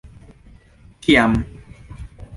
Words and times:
ĉiam 1.07 1.37